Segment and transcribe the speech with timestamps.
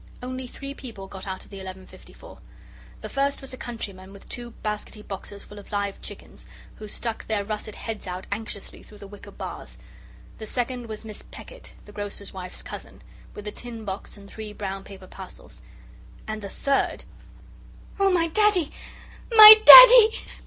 [0.23, 2.39] Only three people got out of the 11.54.
[3.01, 7.27] The first was a countryman with two baskety boxes full of live chickens who stuck
[7.27, 9.77] their russet heads out anxiously through the wicker bars;
[10.39, 13.03] the second was Miss Peckitt, the grocer's wife's cousin,
[13.35, 15.61] with a tin box and three brown paper parcels;
[16.27, 17.03] and the third
[17.99, 18.09] "Oh!
[18.09, 18.71] my Daddy,
[19.31, 20.17] my Daddy!"